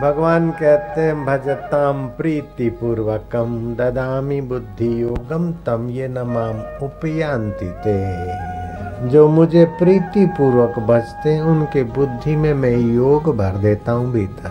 [0.00, 9.28] भगवान कहते हैं भजताम प्रीति पूर्वकम ददामी बुद्धि योगम तम ये नमाम उपयांति ते। जो
[9.28, 14.50] मुझे प्रीति पूर्वक भजते हैं, उनके बुद्धि में मैं योग भर देता हूँ भीतर।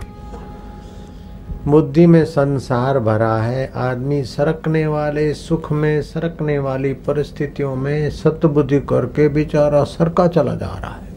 [1.68, 8.80] बुद्धि में संसार भरा है, आदमी सरकने वाले, सुख में सरकने वाली परिस्थितियों में सतबुद्धि
[8.80, 11.13] करके बेचारा सरका चला जा रहा है।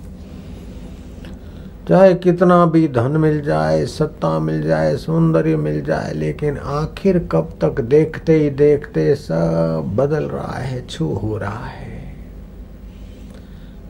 [1.89, 7.59] चाहे कितना भी धन मिल जाए, सत्ता मिल जाए, सौंदर्य मिल जाए, लेकिन आखिर कब
[7.61, 12.15] तक देखते ही देखते सब बदल रहा है, छू हो रहा है।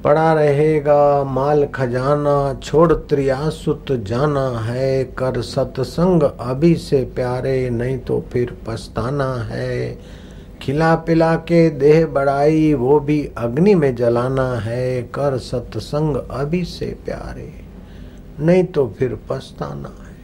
[0.04, 8.24] पड़ा रहेगा माल खजाना, छोड़ त्रियासुत जाना है, कर सत्संग अभी से प्यारे, नहीं तो
[8.32, 9.98] फिर पछताना है।
[10.62, 16.96] खिला पिला के देह बढ़ाई, वो भी अग्नि में जलाना है, कर सत्संग अभी से
[17.04, 17.66] प्यारे।
[18.40, 20.14] नहीं तो फिर पछताना है।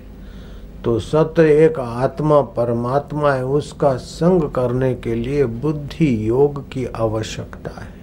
[0.84, 7.80] तो सत्य एक आत्मा परमात्मा है, उसका संग करने के लिए बुद्धि योग की आवश्यकता
[7.80, 8.00] है।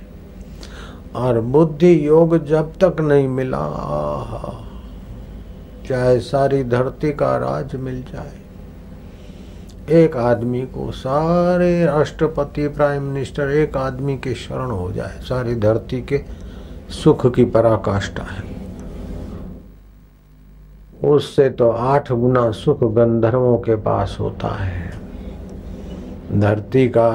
[1.16, 4.66] और बुद्धि योग जब तक नहीं मिला
[5.90, 8.38] चाहे सारी धरती का राज मिल जाए।
[10.04, 16.02] एक आदमी को सारे राष्ट्रपति, प्राइम मिनिस्टर, एक आदमी के शरण हो जाए, सारी धरती
[16.02, 16.22] के
[16.90, 18.59] सुख की पराकाष्ठा है।
[21.04, 24.88] उससे तो आठ गुना सुख गंधर्वों के पास होता है।
[26.34, 27.10] धरती का,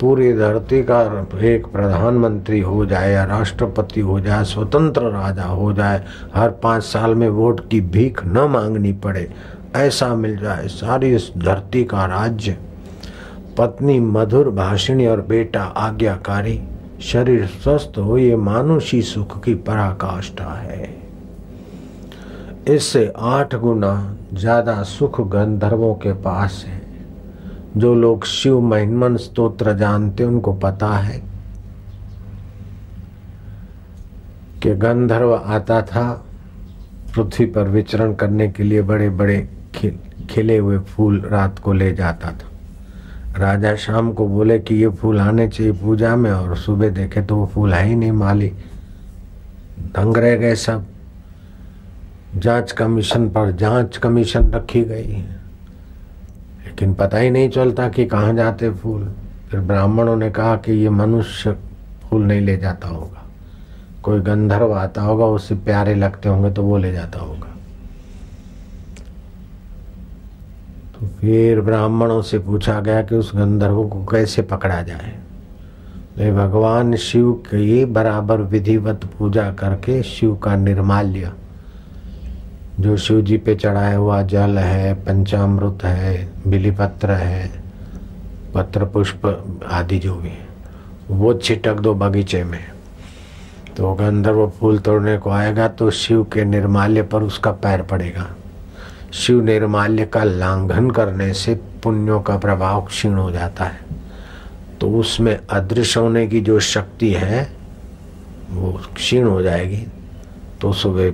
[0.00, 1.00] पूरी धरती का
[1.44, 6.04] एक प्रधानमंत्री हो जाए या राष्ट्रपति हो जाए, स्वतंत्र राजा हो जाए,
[6.34, 9.30] हर पाँच साल में वोट की भीख न मांगनी पड़े,
[9.76, 12.56] ऐसा मिल जाए सारी इस धरती का राज्य।
[13.58, 16.60] पत्नी मधुर भाषिणी और बेटा आज्ञाकारी,
[17.02, 21.03] शरीर स्वस्थ हो, ये मानुषी सुख की पराकाष्ठा है।
[22.68, 23.92] इससे आठ गुना
[24.34, 26.82] ज़्यादा सुख गंधर्वों के पास है।
[27.76, 31.18] जो लोग शिव महिमन स्तोत्र जानते उनको पता है
[34.62, 36.10] कि गंधर्व आता था
[37.14, 39.36] पृथ्वी पर विचरण करने के लिए बड़े बड़े
[39.74, 39.98] खिल,
[40.30, 42.50] खिले हुए फूल रात को ले जाता था।
[43.38, 47.36] राजा शाम को बोले कि ये फूल आने चाहिए पूजा में और सुबह देखे तो
[47.36, 48.48] वो फूल है ही नहीं माली
[49.96, 50.86] दंग रह गए सब।
[52.36, 55.40] जाँच कमीशन पर जाँच कमीशन रखी गई है।
[56.66, 59.12] लेकिन पता ही नहीं चलता कि कहाँ जाते फूल।
[59.50, 61.52] फिर ब्राह्मणों ने कहा कि ये मनुष्य
[62.02, 63.22] फूल नहीं ले जाता होगा।
[64.02, 67.54] कोई गंधर्व आता होगा, उससे प्यारे लगते होंगे तो वो ले जाता होगा।
[70.94, 75.18] तो फिर ब्राह्मणों से पूछा गया कि उस गंधर्व को कैसे पकड़ा जाए।
[76.18, 81.32] ले भगवान शिव की बराबर विधिवत पूजा करके शिव का निर्माल्य
[82.80, 87.50] जो शिव जी पे चढ़ाया हुआ जल है, पंचामृत है, बिलीपत्र है
[88.54, 89.26] पत्र पुष्प
[89.70, 90.46] आदि जो भी है,
[91.10, 92.64] वो छिटक दो बगीचे में।
[93.76, 98.26] तो गंधर्व फूल तोड़ने को आएगा तो शिव के निर्माल्य पर उसका पैर पड़ेगा।
[99.12, 103.80] शिव निर्माल्य का लांघन करने से पुण्यों का प्रभाव क्षीण हो जाता है।
[104.80, 107.48] तो उसमें अदृश्य होने की जो शक्ति है,
[108.50, 109.86] वो क्षीण हो जाएगी।
[110.60, 111.10] तो सुबह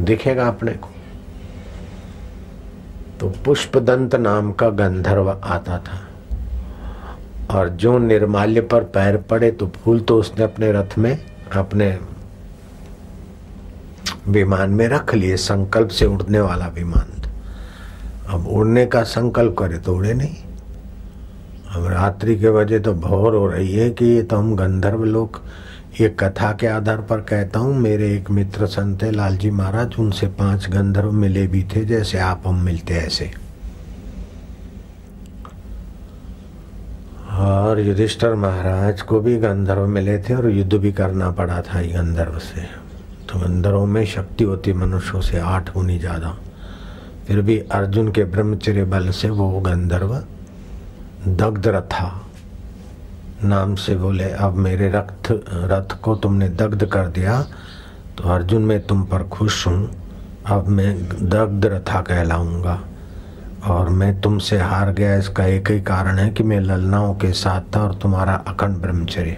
[0.00, 0.88] दिखेगा अपने को।
[3.20, 6.00] तो पुष्पदंत नाम का गंधर्व आता था।
[7.50, 11.18] और जो निर्माल्य पर पैर पड़े तो फूल तो उसने अपने रथ में,
[11.52, 11.98] अपने
[14.28, 17.14] विमान में रख लिए, संकल्प से उड़ने वाला विमान
[18.28, 20.36] अब उड़ने का संकल्प करे तो उड़े नहीं।
[21.74, 25.40] अब रात्रि के वजह तो भौर हो रही है कि ये तो हम गंधर्व लोग
[25.92, 30.26] ये कथा के आधार पर कहता हूँ, मेरे एक मित्र संत है, लालजी महाराज, उनसे
[30.38, 33.30] पाँच गंधर्व मिले भी थे, जैसे आप हम मिलते ऐसे।
[37.38, 42.38] और युधिष्ठर महाराज को भी गंधर्व मिले थे और युद्ध भी करना पड़ा था गंधर्व
[42.38, 42.62] से।
[43.28, 46.36] तो गंधर्वों में शक्ति होती मनुष्यों से आठ गुनी ज़्यादा।
[47.26, 50.14] फिर भी अर्जुन के ब्रह्मचर्य बल से वो गंधर्व
[51.28, 52.06] दग्ध रथा
[53.40, 55.30] नाम से बोले, अब मेरे रक्त
[55.70, 57.40] रथ को तुमने दग्ध कर दिया
[58.16, 59.90] तो अर्जुन, मैं तुम पर खुश हूँ।
[60.46, 60.94] अब मैं
[61.28, 62.80] दग्ध रथा कहलाऊँगा
[63.66, 67.74] और मैं तुमसे हार गया। इसका एक ही कारण है कि मैं ललनाओं के साथ
[67.76, 69.36] था और तुम्हारा अखंड ब्रह्मचर्य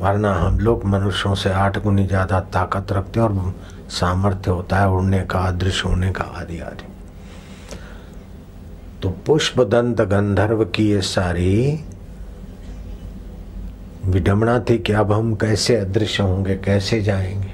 [0.00, 3.54] वरना हम लोग मनुष्यों से आठ गुनी ज़्यादा ताकत रखते और
[3.90, 6.88] सामर्थ्य होता है उड़ने का, अदृश्य होने का आदि आदि।
[9.02, 11.84] तो पुष्प दंत गंधर्व की ये सारी
[14.06, 17.50] विडम्बना थी कि अब हम कैसे अदृश्य होंगे, कैसे जाएँगे।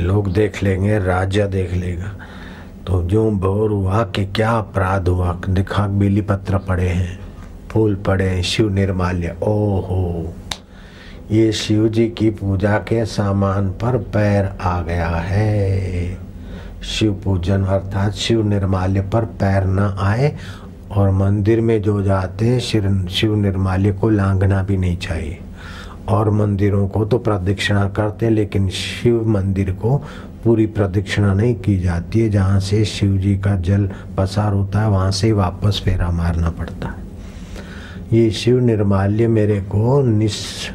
[0.00, 2.16] लोग देख लेंगे, राजा देख लेगा।
[2.86, 7.20] तो जो भोर हुआ कि क्या अपराध हुआ, दिखा बेली पत्र पड़े हैं,
[7.70, 10.34] फूल पड़े हैं, शिव निर्माल्य, ओहो।
[11.30, 16.18] ये शिव जी की पूजा के सामान पर पैर आ गया है।
[16.84, 20.36] शिव पूजन अर्थात शिव निर्माल्य पर पैर न आए
[20.96, 25.38] और मंदिर में जो जाते हैं शिव शिव निर्माल्य को लांघना भी नहीं चाहिए।
[26.08, 30.02] और मंदिरों को तो प्रदक्षिणा करते हैं, लेकिन शिव मंदिर को
[30.44, 34.88] पूरी प्रदक्षिणा नहीं की जाती है। जहाँ से शिव जी का जल पसार होता है,
[34.88, 37.10] वहाँ से वापस फेरा मारना पड़ता है।
[38.12, 40.70] ये शिव निर्माल्य मेरे को निस्,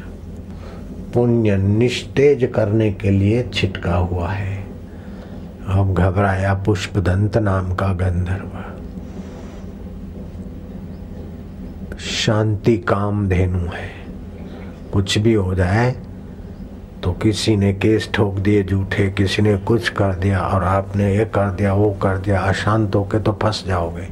[1.14, 4.66] पुण्य निस्तेज करने के लिए छिटका हुआ है।
[5.68, 8.75] अब घबराया पुष्पदंत नाम का गंधर्व।
[12.26, 13.88] शांति काम धेनु है।
[14.92, 15.90] कुछ भी हो जाए
[17.02, 21.24] तो किसी ने केस ठोक दिए, झूठे, किसी ने कुछ कर दिया, और आपने ये
[21.24, 24.08] कर दिया, वो कर दिया, अशांत होके तो फंस जाओगे।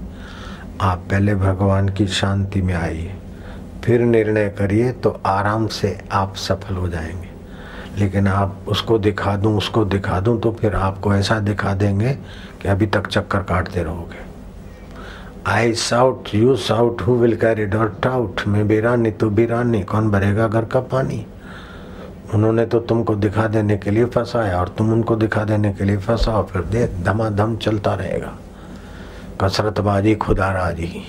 [0.81, 3.15] आप पहले भगवान की शांति में आइए,
[3.85, 7.29] फिर निर्णय करिए तो आराम से आप सफल हो जाएँगे।
[7.99, 12.13] लेकिन आप उसको दिखा दूँ, उसको दिखा दूँ तो फिर आपको ऐसा दिखा देंगे
[12.63, 14.34] कि अभी तक चक्कर काटते रहोगे।
[15.47, 20.49] I shout you shout who will carry dot out मैं बिरानी तो बिरानी कौन भरेगा
[20.49, 21.27] घर का पानी?
[22.35, 25.97] उन्होंने तो तुमको दिखा देने के लिए फंसाया और तुम उनको दिखा देने के लिए
[25.97, 28.39] फंसाओ, फिर दे धमाधम चलता रहेगा।
[29.41, 31.05] कसरतबाजी खुदा राज़ी।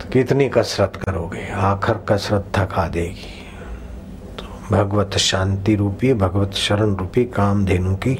[0.00, 1.48] तो कितनी कसरत करोगे?
[1.48, 3.48] आखिर कसरत थका देगी।
[4.38, 8.18] तो भगवत शांति रूपी, भगवत शरण रूपी काम कामधेनु की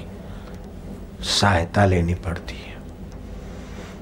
[1.20, 2.71] सहायता लेनी पड़ती है।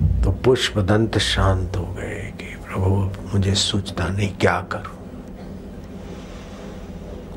[0.03, 4.97] तो पुष्प दंत शांत हो गए कि प्रभु, मुझे सोचता नहीं क्या करूँ।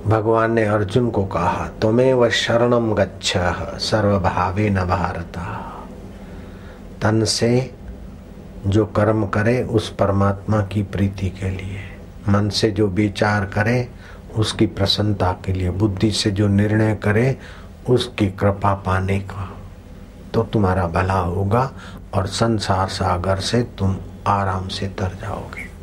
[0.08, 3.38] भगवान ने अर्जुन को कहा, तुम्हें वह शरणम गच्छ,
[3.80, 5.70] सर्वभावे न भारता।
[7.02, 7.76] तन से
[8.68, 11.80] जो कर्म करे, उस परमात्मा की प्रीति के लिए।
[12.30, 13.90] मन से जो विचार करे,
[14.36, 17.38] उसकी प्रसन्नता के लिए। बुद्धि से जो निर्णय करे,
[17.90, 19.56] उसकी कृपा पाने का।
[20.34, 21.72] तो तुम्हारा भला होगा
[22.14, 25.74] और संसार सागर से तुम आराम से तर जाओगे।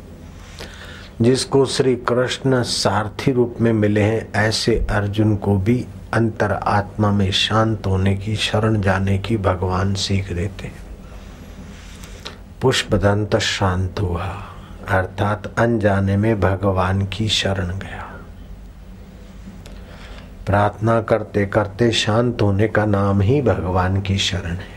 [1.21, 7.31] जिसको श्री कृष्ण सारथी रूप में मिले हैं, ऐसे अर्जुन को भी अंतर आत्मा में
[7.31, 10.75] शांत होने की, शरण जाने की भगवान सीख देते हैं।
[12.61, 14.27] पुष्पदंत शांत हुआ,
[14.87, 18.19] अर्थात अनजाने में भगवान की शरण गया।
[20.45, 24.70] प्रार्थना करते करते शांत होने का नाम ही भगवान की शरण है।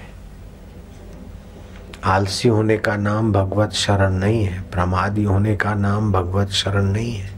[2.04, 7.14] आलसी होने का नाम भगवत शरण नहीं है, प्रमादी होने का नाम भगवत शरण नहीं
[7.14, 7.32] है।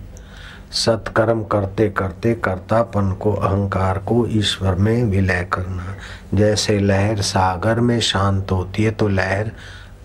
[0.73, 5.95] सत्कर्म करते करते कर्तापन को, अहंकार को ईश्वर में विलय करना।
[6.35, 9.51] जैसे लहर सागर में शांत होती है तो लहर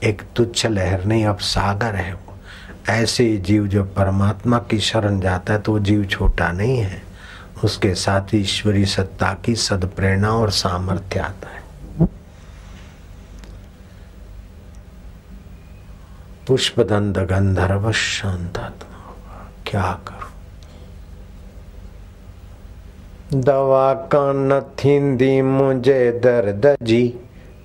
[0.04, 2.38] एक तुच्छ लहर नहीं, अब सागर है वो।
[2.90, 7.02] ऐसे जीव जब परमात्मा की शरण जाता है तो जीव छोटा नहीं है।
[7.64, 11.61] उसके साथ ईश्वरी सत्ता की सदप्रेरणा और सामर्थ्य आता है।
[16.48, 20.30] पुष्पदंत गंधर्व शांतात्मा होगा क्या करूँ?
[23.42, 27.04] दवा का नथी मुझे दर्द जी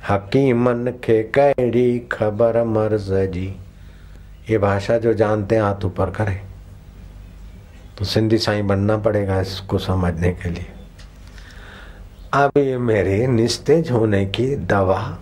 [0.08, 3.46] हकीमन के कैडी खबर मर्ज जी
[4.50, 6.40] ये भाषा जो जानते हैं, हाथ ऊपर करें।
[7.98, 10.66] तो सिंधी साई बनना पड़ेगा इसको समझने के लिए।
[12.34, 15.18] अब ये मेरे निस्तेज होने की दवा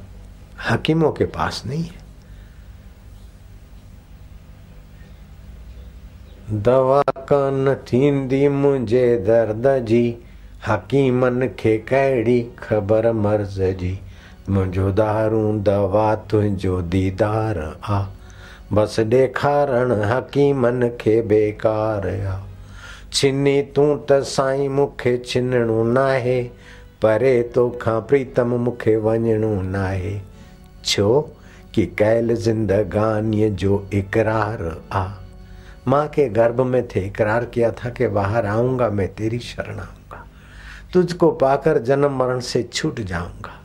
[0.71, 2.04] हकीमों के पास नहीं है।
[6.53, 10.17] दवा कान थींदी मुंहिंजे दर्द जी,
[10.69, 13.99] हकीमन खे कहिड़ी ख़बर मर्ज़ जी।
[14.51, 18.07] मुंहिंजो दारूं दवा तुंहिंजो दीदार आ।
[18.73, 22.39] बसि ॾेखारण हकीमन खे बेकार आ।
[23.13, 26.43] छिनी तूं त साईं मूंखे छिनणो नाहे,
[27.03, 30.21] परे तोखां प्रीतम मूंखे वञणो नाहे।
[30.85, 31.31] छो?
[31.75, 35.24] की कयल ज़िंदगानीअ जो इक़रार आ।
[35.89, 40.25] माँ के गर्भ में थे, इकरार किया था कि बाहर आऊँगा, मैं तेरी शरण आऊँगा
[40.93, 43.61] तुझको पाकर जन्म मरण से छूट जाऊँगा।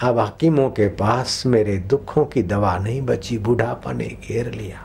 [0.00, 4.82] अब हकीमों के पास मेरे दुखों की दवा नहीं बची, बुढ़ापा ने घेर लिया।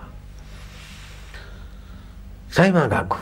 [2.57, 3.17] सही माँ गागू,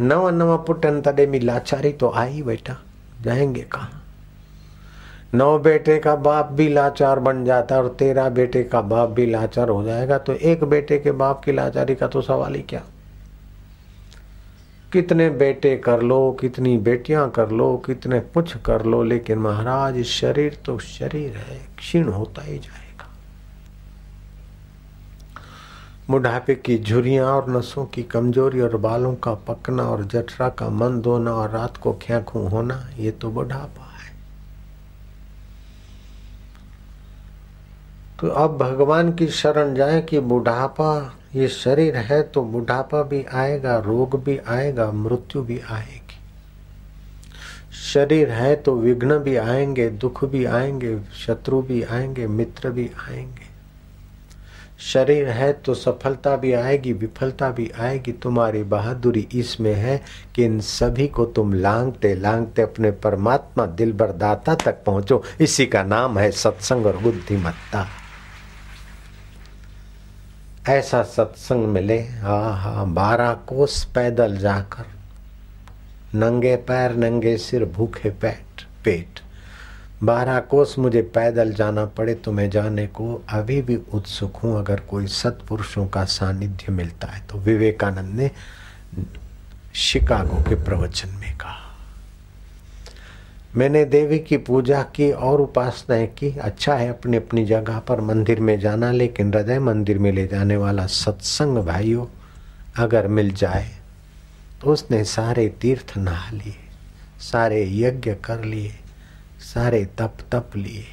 [0.00, 2.76] नवा नवा पुटन तॾहिं बि लाचारी तो आई बेटा
[3.22, 3.88] जाएँगे कहा?
[5.34, 9.26] नौ बेटे का बाप भी लाचार बन जाता है और तेरह बेटे का बाप भी
[9.26, 12.82] लाचार हो जाएगा तो एक बेटे के बाप की लाचारी का तो सवाल ही क्या?
[14.92, 20.58] कितने बेटे कर लो, कितनी बेटियाँ कर लो, कितने कुछ कर लो, लेकिन महाराज, शरीर
[20.66, 23.06] तो शरीर है, क्षीण होता ही जाएगा।
[26.10, 31.00] बुढ़ापे की झुरियाँ और नसों की कमज़ोरी और बालों का पकना और जठरा का मन
[31.00, 34.16] धोना और रात को ख्याखू होना, ये तो बुढ़ापा है
[38.20, 43.78] तो अब भगवान की शरण जाए कि बुढ़ापा, ये शरीर है तो बुढ़ापा भी आएगा,
[43.78, 46.16] रोग भी आएगा, मृत्यु भी आएगी।
[47.92, 53.46] शरीर है तो विघ्न भी आएँगे, दुख भी आएँगे, शत्रु भी आएँगे, मित्र भी आएँगे।
[54.78, 60.00] शरीर है तो सफलता भी आएगी, विफलता भी आएगी। तुम्हारी बहादुरी इसमें है
[60.34, 65.82] कि इन सभी को तुम लांगते लांगते अपने परमात्मा दिल बरदाता तक पहुंचो। इसी का
[65.82, 67.86] नाम है सत्संग और बुद्धिमत्ता।
[70.68, 74.84] ऐसा सत्संग मिले हा हा बारह कोस पैदल जाकर।
[76.14, 79.20] नंगे पैर, नंगे सिर, भूखे पेट पेट।
[80.02, 84.80] बारह कोस मुझे पैदल जाना पड़े तो मैं जाने को अभी भी उत्सुक हूँ। अगर
[84.80, 88.30] कोई सत्पुरुषों का सानिध्य मिलता है तो विवेकानंद ने
[89.76, 91.67] शिकागो के प्रवचन में कहा।
[93.58, 98.40] मैंने देवी की पूजा की और उपासनाएँ की। अच्छा है अपनी अपनी जगह पर मंदिर
[98.40, 102.06] में जाना, लेकिन हृदय मंदिर में ले जाने वाला सत्संग भाइयों,
[102.76, 103.68] अगर मिल जाए
[104.60, 106.54] तो उसने सारे तीर्थ नहा लिए,
[107.22, 108.72] सारे यज्ञ कर लिए,
[109.44, 110.84] सारे तप तप लिए।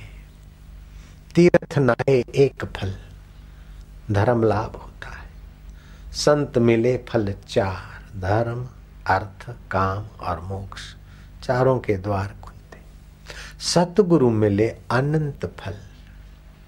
[1.36, 2.93] तीर्थ नहाए एक फल,
[4.12, 8.65] धर्म लाभ होता है। संत मिले फल चार, धर्म,
[9.07, 10.81] अर्थ, काम और मोक्ष,
[11.43, 12.36] चारों के द्वार
[13.74, 15.74] सतगुरु मिले अनंत फल,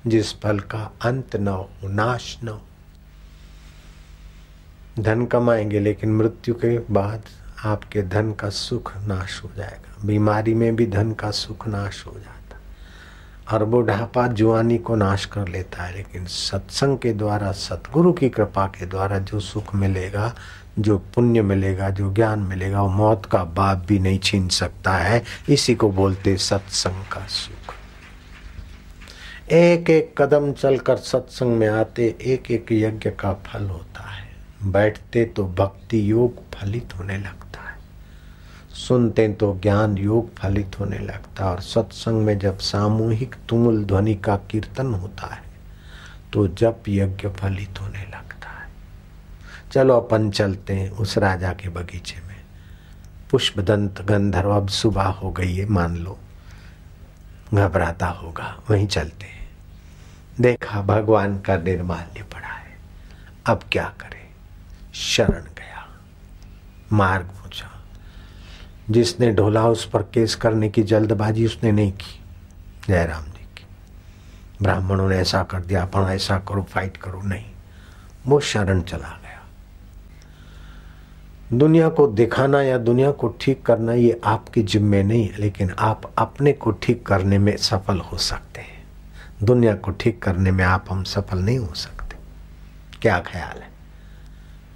[0.08, 2.62] जिस फल का अंत न हो, नाश न हो।
[5.00, 7.24] धन कमाएँगे, लेकिन मृत्यु के बाद
[7.66, 12.12] आपके धन का सुख नाश हो जाएगा। बीमारी में भी धन का सुख नाश हो
[12.12, 12.37] जाता
[13.54, 18.66] और बुढ़ापा जुआनी को नाश कर लेता है, लेकिन सत्संग के द्वारा, सतगुरु की कृपा
[18.66, 20.36] के द्वारा जो सुख मिलेगा,
[20.80, 25.24] जो पुण्य मिलेगा, जो ज्ञान मिलेगा, वो मौत का बाप भी नहीं छीन सकता है।
[25.50, 27.74] इसी को बोलते सत्संग का सुख।
[29.52, 34.28] एक एक कदम चलकर सत्संग में आते एक एक यज्ञ का फल होता है।
[34.64, 37.47] बैठते तो भक्ति योग फलित होने लगता
[38.78, 44.16] सुनते तो ज्ञान योग फलित होने लगता है। और सत्संग में जब सामूहिक तुमुल ध्वनि
[44.16, 45.42] का कीर्तन होता है
[46.34, 48.70] तो जप यज्ञ फलित होने लगता है।
[49.72, 52.36] चलो अपन चलते हैं उस राजा के बगीचे में।
[53.32, 56.20] पुष्पदंत गंधर्व, अब सुबह हो गई है, मान लो।
[57.54, 59.50] घबराता होगा, वहीं चलते हैं।
[60.42, 62.78] देखा भगवान का निर्माल्य पड़ा है।
[63.46, 64.30] अब क्या करे?
[64.94, 65.88] शरण गया।
[66.94, 67.77] मार्ग पूछा।
[68.90, 72.20] जिसने ढोला उस पर केस करने की जल्दबाजी उसने नहीं की।
[72.88, 73.66] जयराम जी की।
[74.62, 77.46] ब्राह्मणों ने ऐसा कर दिया, अपन ऐसा करो फाइट करो, नहीं।
[78.28, 79.28] वो शरण चला गया।
[81.54, 86.14] दुनिया को दिखाना या दुनिया को ठीक करना ये आपकी जिम्मे नहीं है, लेकिन आप
[86.18, 88.84] अपने को ठीक करने में सफल हो सकते हैं।
[89.44, 92.18] दुनिया को ठीक करने में आप हम सफल नहीं हो सकते।
[93.02, 93.77] क्या ख्याल है?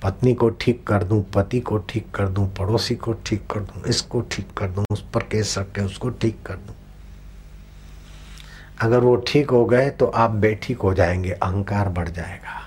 [0.04, 3.84] पत्नी को ठीक कर दूँ, पति को ठीक कर दूँ, पड़ोसी को ठीक कर दूँ,
[3.88, 6.76] इसको ठीक कर दूँ, उस पर केस रख के उसको ठीक कर दूँ।
[8.82, 12.60] अगर वो ठीक हो गए तो आप बेठीक हो जाएँगे, अहंकार बढ़ जाएगा।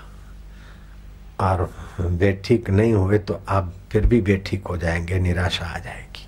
[1.41, 1.69] और
[2.01, 6.27] बेठीक नहीं हुए तो आप फिर भी बेठीक हो जाएँगे, निराशा आ जाएगी।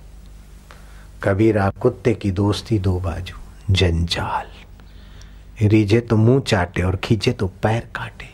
[1.22, 3.36] कबीर आप कुत्ते की दोस्ती दो बाजू,
[3.70, 8.28] जंजाल। रीझे तो मुँह चाटे और खींचे तो पैर काटे।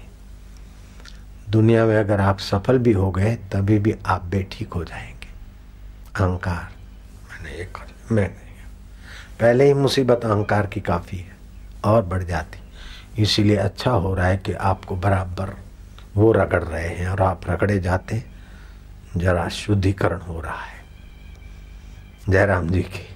[1.55, 5.29] दुनिया में अगर आप सफल भी हो गए, तभी भी आप बेठीक हो जाएँगे।
[6.17, 6.73] अहंकार
[7.31, 8.55] मैंने ये कर मैं नहीं
[9.41, 11.37] पहले ही मुसीबत अहंकार की काफ़ी है,
[11.85, 12.59] और बढ़ जाती।
[13.23, 15.57] इसीलिए अच्छा हो रहा है कि आपको बराबर
[16.17, 18.25] वो रगड़ रहे हैं, और आप रगड़े जाते,
[19.17, 20.85] जरा शुद्धिकरण हो रहा है।
[22.29, 23.14] जयराम जी की।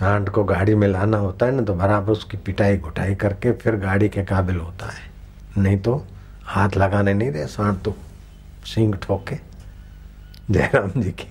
[0.00, 3.76] सांड को गाड़ी में लाना होता है ना तो बराबर उसकी पिटाई घुटाई करके फिर
[3.76, 5.10] गाड़ी के काबिल होता है।
[5.58, 5.94] नहीं तो
[6.44, 7.94] हाथ लगाने नहीं दे सांड तो
[8.66, 9.36] सिंग ठोके।
[10.50, 11.26] जयराम जी की।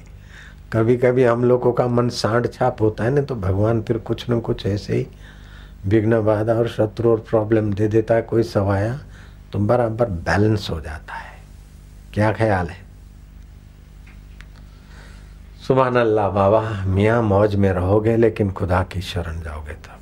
[0.73, 4.29] कभी कभी हम लोगों का मन सांड छाप होता है ना तो भगवान फिर कुछ
[4.29, 5.07] न कुछ ऐसे ही
[5.85, 8.99] विघ्न बाधा और शत्रु और प्रॉब्लम दे देता है, कोई सवाया
[9.53, 11.37] तो बराबर बैलेंस हो जाता है।
[12.13, 12.88] क्या ख्याल है?
[15.69, 19.99] सुबह अल्लाह बाबा, मियाँ मौज में रहोगे, लेकिन खुदा की शरण जाओगे तब।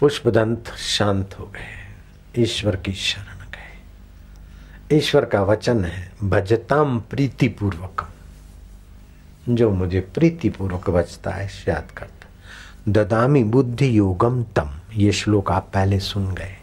[0.00, 9.54] पुष्पदंत शांत हो गए, ईश्वर की शरण गए। ईश्वर का वचन है, भजताम प्रीति पूर्वकम
[9.54, 15.70] जो मुझे प्रीति पूर्वक बचता है याद करता ददामी बुद्धि योगम तम, ये श्लोक आप
[15.74, 16.56] पहले सुन गए।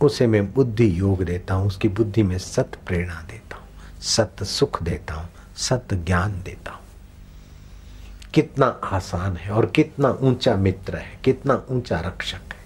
[0.00, 3.47] उसे मैं बुद्धि योग देता हूँ, उसकी बुद्धि में सत प्रेरणा देता
[3.98, 6.80] हूँ सत सुख देता हूँ, सत ज्ञान देता हूँ।
[8.34, 12.58] कितना आसान है और कितना ऊँचा मित्र है, कितना ऊँचा रक्षक है।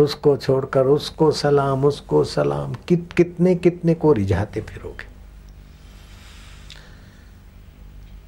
[0.00, 5.16] उसको छोड़कर उसको सलाम उसको सलाम, कित, कितने कितने को रिझाते फिरोगे।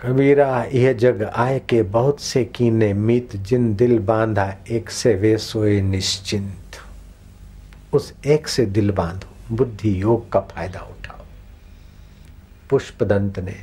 [0.00, 5.38] कबीरा, यह जग आए के बहुत से कीने मित, जिन दिल बांधा, एक से वे
[5.38, 6.76] सोए निश्चिंत।
[7.92, 10.97] उस एक से दिल बांधो, बुद्धि योग का फ़ायदा उठाओ।
[12.70, 13.56] पुष्पदंत ने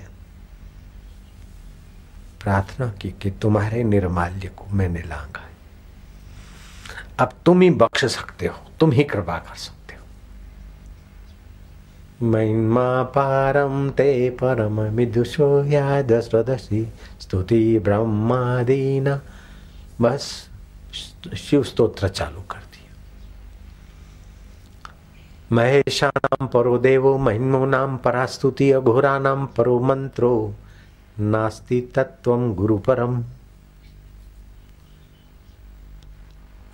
[2.44, 5.56] प्रार्थना की कि तुम्हारे निर्माल्य को मैंने लांगा है।
[7.20, 10.02] अब तुम ही बख्श सकते हो, तुम ही कृपा कर सकते हो।
[12.28, 19.22] महिमा पारम ते परम विदुषो याद स्वदसी स्तुति ब्रह्मादीना।
[20.02, 20.50] बस,
[21.38, 22.65] शिव स्तोत्र चालू कर।
[25.52, 30.56] दिया महेशा नाम परो देवो महिमो नाम परास्तुति अघोरा नाम परो मंत्रो।
[31.20, 33.24] नास्ति तत्व गुरु परम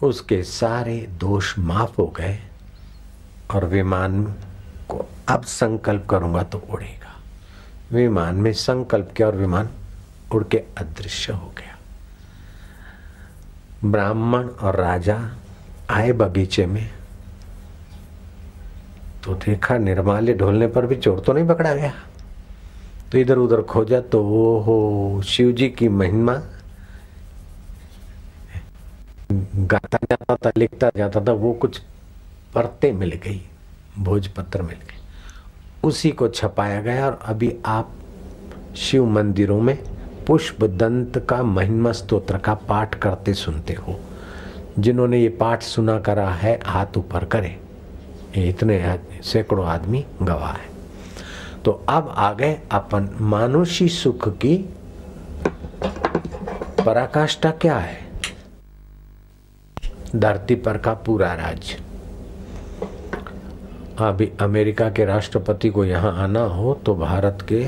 [0.04, 2.40] उसके सारे दोष माफ़ हो गए
[3.52, 4.24] और विमान
[4.90, 7.20] को अब संकल्प करूँगा तो उड़ेगा।
[7.92, 9.70] विमान में संकल्प किया और विमान
[10.34, 11.78] उड़ के अदृश्य हो गया।
[13.92, 15.32] ब्राह्मण और राजा
[15.90, 17.01] आए बगीचे में।
[19.24, 21.94] तो देखा, निर्माल्य ढोलने पर भी चोर तो नहीं पकड़ा गया।
[23.12, 26.42] तो इधर उधर खोजा तो वो हो शिव जी की महिमा।
[29.56, 31.82] गाता जाता था, लिखता जाता था, वो कुछ
[32.56, 33.42] परतें मिल गई,
[34.00, 35.00] भोजपत्र मिल गई
[35.84, 37.92] उसी को छपाया गया और अभी आप
[38.76, 39.78] शिव मंदिरों में
[40.28, 44.00] पुष्प दंत का महिमा स्त्रोत्र का पाठ करते सुनते हो।
[44.80, 47.58] जिन्होंने ये पाठ सुना करा है, हाथ ऊपर करे।
[48.38, 50.70] इतने सैकड़ों आदमी गवाह है।
[51.66, 54.58] तो अब आ गए अपन मानुषी सुख की
[56.86, 58.00] पराकाष्ठा क्या है?
[60.16, 61.78] धरती पर का पूरा राज्य।
[64.00, 67.64] अभी अमेरिका के राष्ट्रपति को यहाँ आना हो तो भारत के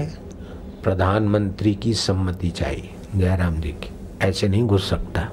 [0.84, 3.90] प्रधानमंत्री की सम्मति चाहिए। जयराम जी की।
[4.22, 5.30] ऐसे नहीं घुस सकता।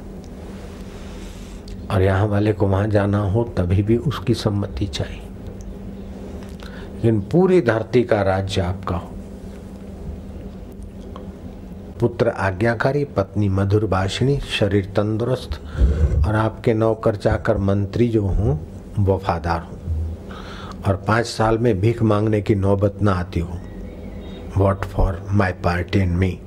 [1.90, 5.19] और यहाँ वाले को वहाँ जाना हो तभी भी उसकी सम्मति चाहिए।
[7.04, 9.10] लेकिन पूरी धरती का राज्य आपका हो।
[12.00, 15.60] पुत्र आज्ञाकारी, पत्नी मधुर भाषिणी शरीर तंदुरुस्त
[16.26, 18.56] और आपके नौकर चाकर मंत्री जो हों,
[19.04, 19.78] वफादार हों।
[20.86, 23.58] और पाँच साल में भीख मांगने की नौबत ना आती हो।
[24.56, 26.38] What for my party and me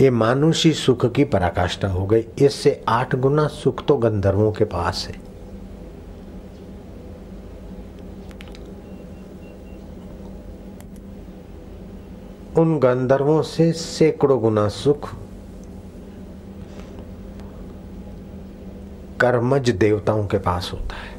[0.00, 5.06] ये मानुषी सुख की पराकाष्ठा हो गई। इससे आठ गुना सुख तो गंधर्वों के पास
[5.08, 5.27] है।
[12.58, 15.08] उन गंधर्वों से सैकड़ों गुना सुख।
[19.20, 21.16] कर्मज देवताओं के पास होता है।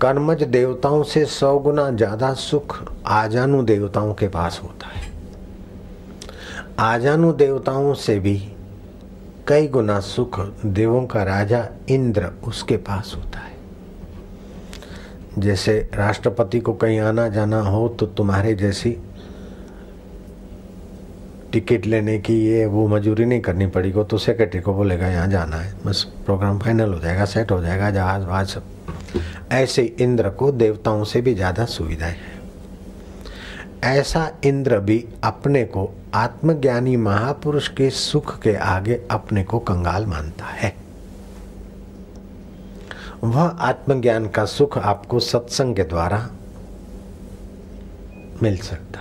[0.00, 5.06] कर्मज देवताओं से सौ गुना ज़्यादा सुख आजानु देवताओं के पास होता है।
[6.80, 8.36] आजानु देवताओं से भी
[9.48, 13.56] कई गुना सुख देवों का राजा इंद्र उसके पास होता है।
[15.38, 18.96] जैसे राष्ट्रपति को कहीं आना जाना हो तो तुम्हारे जैसी
[21.52, 25.56] टिकट लेने की ये वो मजूरी नहीं करनी पड़ेगी तो सेक्रेटरी को बोलेगा, यहाँ जाना
[25.56, 28.62] है। बस प्रोग्राम फाइनल हो जाएगा सेट हो जाएगा, जहाज़ वहाज सब।
[29.52, 32.36] ऐसे इंद्र को देवताओं से भी ज़्यादा सुविधाएँ है।
[33.88, 40.44] ऐसा इंद्र भी अपने को आत्मज्ञानी महापुरुष के सुख के आगे अपने को कंगाल मानता
[40.44, 40.74] है।
[43.24, 46.28] वह आत्मज्ञान का सुख आपको सत्संग के द्वारा
[48.42, 49.00] मिल सकता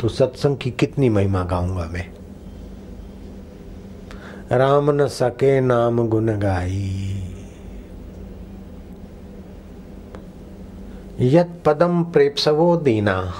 [0.00, 2.12] तो सत्संग की कितनी महिमा गाऊँगा मैं?
[4.52, 7.02] राम न सके नाम गुण गाई।
[11.20, 13.34] यत पदम प्रेपसवो दीना,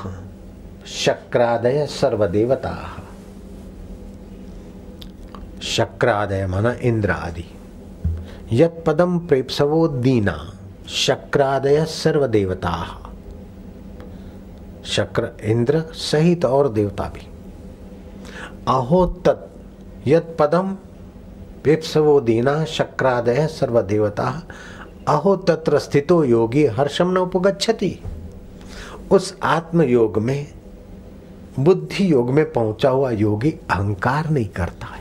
[0.86, 3.02] शक्रादय सर्वदेवता।
[5.62, 7.44] शक्रादय मन इंद्र आदि
[8.52, 10.54] यत पदम प्रेपसवो दीना,
[10.88, 13.02] शक्रादय सर्वदेवता।
[14.86, 17.26] शक्र इंद्र सहित और देवता भी।
[18.68, 20.76] अहो तत् यद पदम
[21.64, 24.42] पिप्सवो दीना शक्रादय सर्वदेवता।
[25.08, 27.98] अहो तत्र स्थितो योगी हर्षम न उपगछति
[29.10, 30.46] उस आत्म योग में,
[31.60, 34.95] बुद्धि योग में पहुँचा हुआ योगी अहंकार नहीं करता।